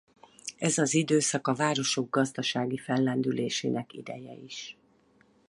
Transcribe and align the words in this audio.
Ez 0.57 0.77
az 0.77 0.93
időszak 0.93 1.47
a 1.47 1.53
városok 1.53 2.09
gazdasági 2.09 2.77
fellendülésének 2.77 3.93
ideje 3.93 4.33
is. 4.33 4.77